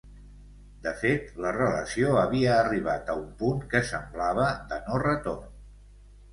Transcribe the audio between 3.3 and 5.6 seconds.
punt que semblava de no-retorn.